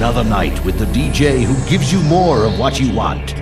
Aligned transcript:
another 0.00 0.24
night 0.24 0.64
with 0.64 0.78
the 0.78 0.86
DJ 0.86 1.42
who 1.42 1.54
gives 1.68 1.92
you 1.92 2.00
more 2.04 2.46
of 2.46 2.58
what 2.58 2.80
you 2.80 2.90
want. 2.90 3.34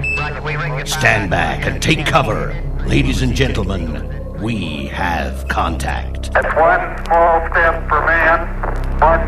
Stand 0.85 1.31
back 1.31 1.65
and 1.65 1.81
take 1.81 2.05
cover. 2.05 2.53
Ladies 2.85 3.23
and 3.23 3.33
gentlemen, 3.33 4.35
we 4.43 4.87
have 4.87 5.47
contact. 5.47 6.33
That's 6.33 6.53
one 6.57 7.05
small 7.05 7.47
step 7.51 7.89
for 7.89 8.05
man, 8.05 8.49
one 8.99 9.23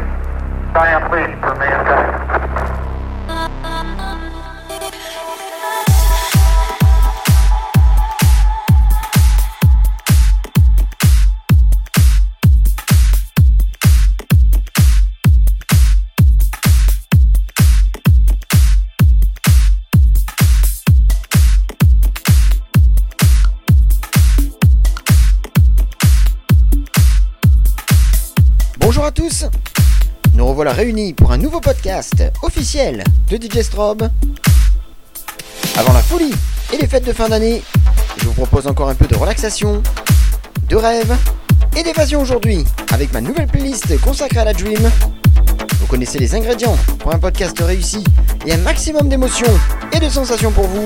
giant 0.74 1.04
leap 1.12 1.40
for 1.40 1.54
mankind. 1.54 2.69
Revoilà 30.60 30.76
réunis 30.76 31.14
pour 31.14 31.32
un 31.32 31.38
nouveau 31.38 31.58
podcast 31.58 32.22
officiel 32.42 33.02
de 33.30 33.36
DJ 33.36 33.62
Strobe. 33.62 34.10
Avant 35.78 35.94
la 35.94 36.02
folie 36.02 36.34
et 36.70 36.76
les 36.76 36.86
fêtes 36.86 37.06
de 37.06 37.14
fin 37.14 37.30
d'année, 37.30 37.62
je 38.18 38.26
vous 38.26 38.34
propose 38.34 38.66
encore 38.66 38.90
un 38.90 38.94
peu 38.94 39.06
de 39.06 39.16
relaxation, 39.16 39.82
de 40.68 40.76
rêve 40.76 41.16
et 41.78 41.82
d'évasion 41.82 42.20
aujourd'hui 42.20 42.66
avec 42.92 43.10
ma 43.14 43.22
nouvelle 43.22 43.46
playlist 43.46 43.98
consacrée 44.02 44.40
à 44.40 44.44
la 44.44 44.52
Dream. 44.52 44.90
Vous 45.80 45.86
connaissez 45.86 46.18
les 46.18 46.34
ingrédients 46.34 46.76
pour 46.98 47.14
un 47.14 47.18
podcast 47.18 47.58
réussi 47.58 48.04
et 48.44 48.52
un 48.52 48.58
maximum 48.58 49.08
d'émotions 49.08 49.58
et 49.94 49.98
de 49.98 50.10
sensations 50.10 50.50
pour 50.50 50.66
vous. 50.66 50.84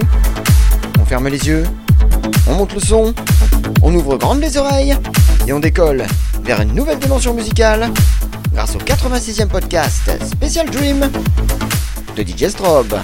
On 1.01 1.05
ferme 1.05 1.27
les 1.27 1.49
yeux, 1.49 1.65
on 2.47 2.55
monte 2.55 2.75
le 2.75 2.81
son, 2.81 3.13
on 3.83 3.93
ouvre 3.93 4.19
grandes 4.19 4.41
les 4.41 4.57
oreilles 4.57 4.97
et 5.49 5.53
on 5.53 5.59
décolle 5.59 6.07
vers 6.45 6.61
une 6.61 6.77
nouvelle 6.77 7.01
dimension 7.01 7.35
musicale 7.35 7.91
grâce 8.55 8.77
au 8.77 8.79
86e 8.79 9.49
podcast 9.49 10.11
Special 10.25 10.71
Dream 10.71 11.11
de 12.17 12.23
DJ 12.23 12.49
Strobe. 12.49 13.01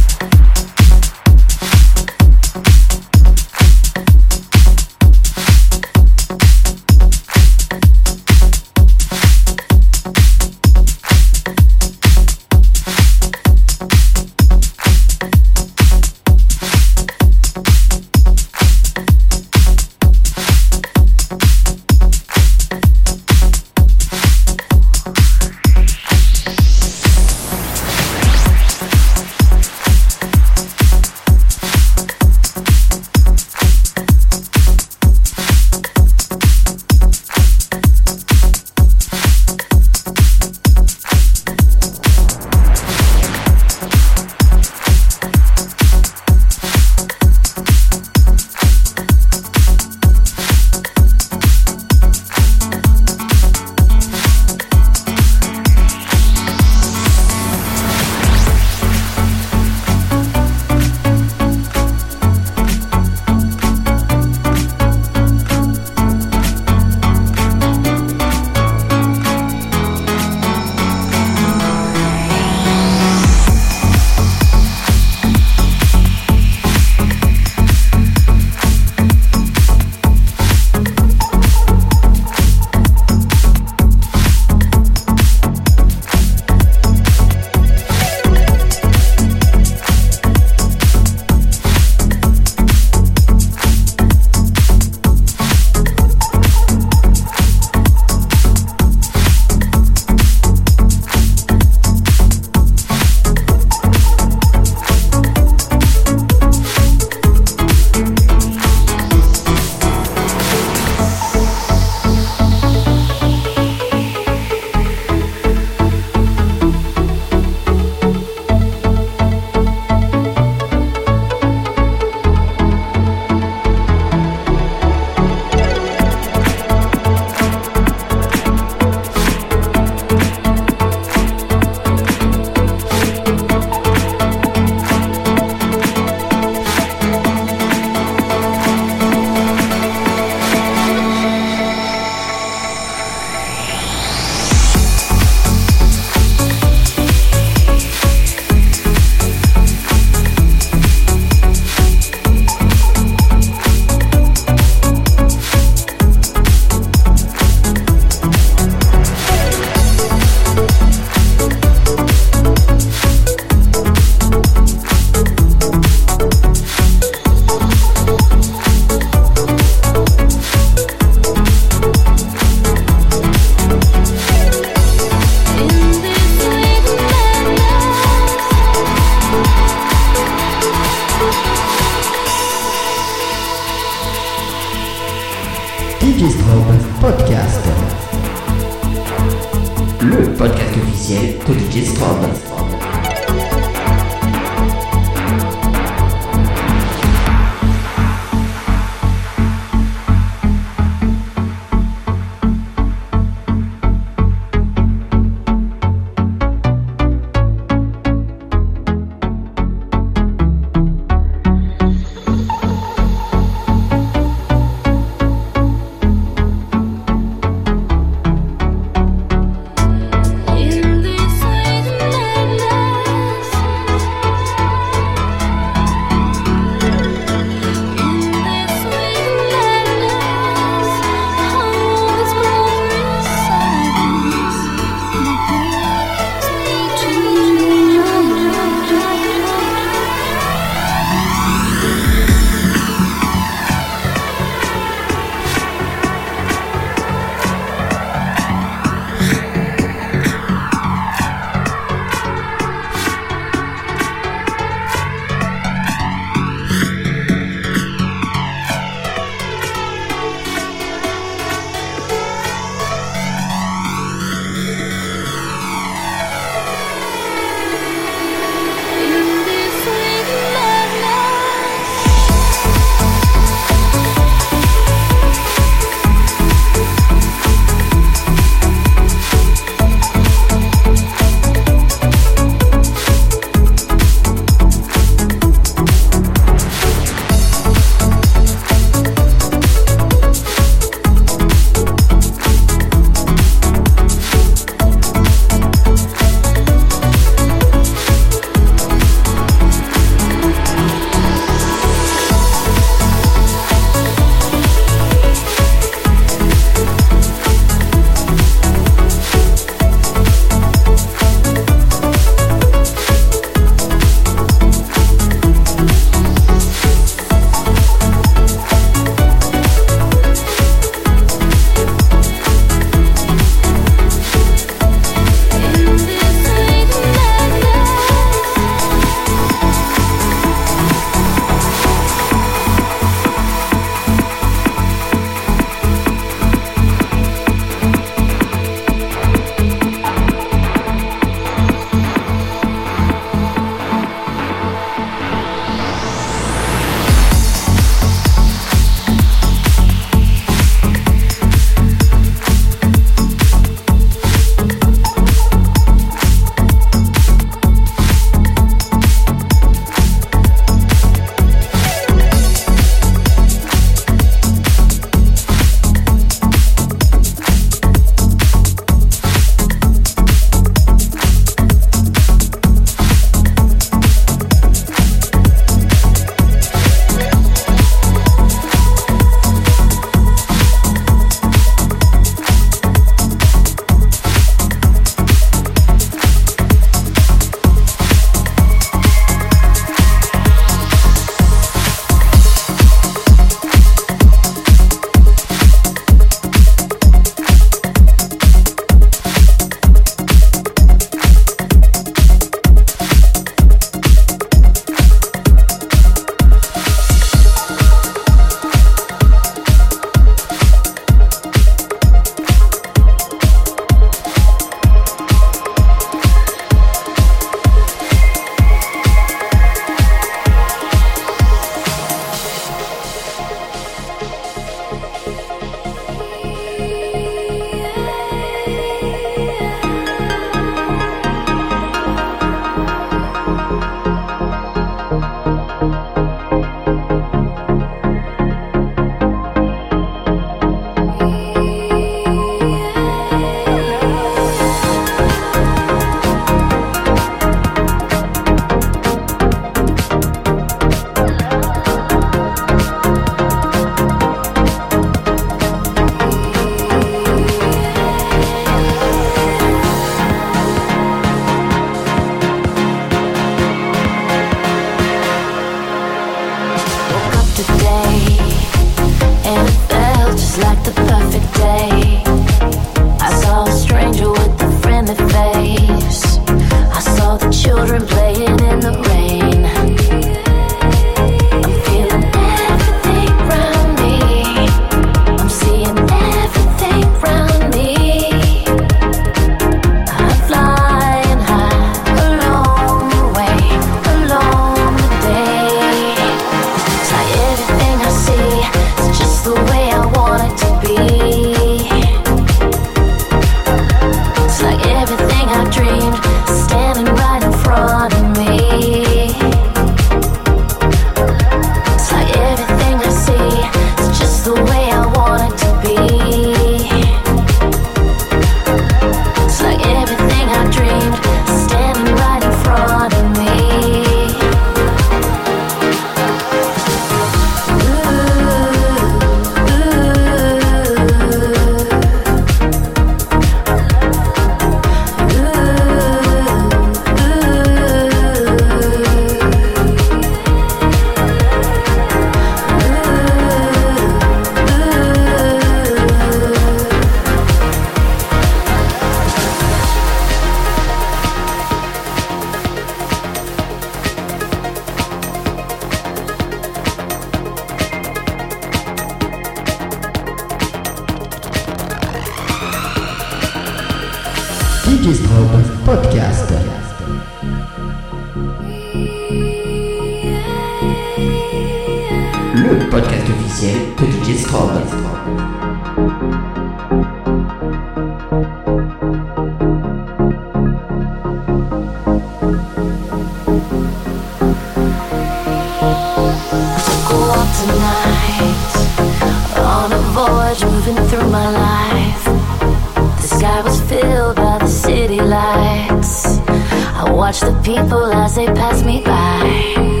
Watch 597.21 597.39
the 597.39 597.53
people 597.63 598.11
as 598.11 598.33
they 598.33 598.47
pass 598.47 598.83
me 598.83 598.99
by. 599.05 600.00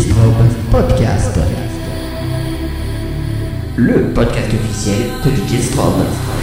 Strobe 0.00 0.44
Podcast. 0.72 1.38
Le 3.76 3.94
podcast 4.12 4.52
officiel 4.52 5.08
de 5.24 5.30
DJ. 5.30 6.33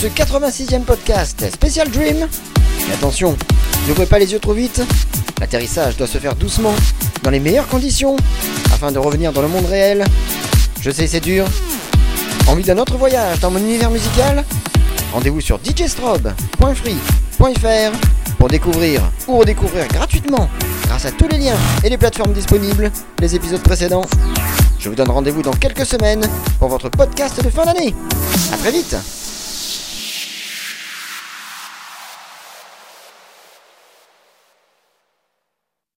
Ce 0.00 0.06
86e 0.06 0.84
podcast 0.84 1.44
spécial 1.52 1.90
Dream. 1.90 2.26
Mais 2.88 2.94
attention, 2.94 3.36
n'ouvrez 3.86 4.06
pas 4.06 4.18
les 4.18 4.32
yeux 4.32 4.38
trop 4.38 4.54
vite. 4.54 4.82
L'atterrissage 5.38 5.98
doit 5.98 6.06
se 6.06 6.16
faire 6.16 6.34
doucement, 6.34 6.72
dans 7.22 7.28
les 7.28 7.38
meilleures 7.38 7.68
conditions, 7.68 8.16
afin 8.72 8.92
de 8.92 8.98
revenir 8.98 9.34
dans 9.34 9.42
le 9.42 9.48
monde 9.48 9.66
réel. 9.66 10.06
Je 10.80 10.90
sais, 10.90 11.06
c'est 11.06 11.20
dur. 11.20 11.44
Envie 12.48 12.62
d'un 12.62 12.78
autre 12.78 12.96
voyage 12.96 13.40
dans 13.40 13.50
mon 13.50 13.58
univers 13.58 13.90
musical? 13.90 14.42
Rendez-vous 15.12 15.42
sur 15.42 15.60
djstrobe.free.fr 15.62 18.36
pour 18.38 18.48
découvrir 18.48 19.02
ou 19.28 19.36
redécouvrir 19.36 19.86
gratuitement, 19.88 20.48
grâce 20.84 21.04
à 21.04 21.10
tous 21.10 21.28
les 21.28 21.36
liens 21.36 21.58
et 21.84 21.90
les 21.90 21.98
plateformes 21.98 22.32
disponibles, 22.32 22.90
les 23.18 23.34
épisodes 23.34 23.62
précédents. 23.62 24.06
Je 24.78 24.88
vous 24.88 24.94
donne 24.94 25.10
rendez-vous 25.10 25.42
dans 25.42 25.52
quelques 25.52 25.84
semaines 25.84 26.26
pour 26.58 26.68
votre 26.68 26.88
podcast 26.88 27.44
de 27.44 27.50
fin 27.50 27.66
d'année. 27.66 27.94
A 28.50 28.56
très 28.56 28.72
vite 28.72 28.96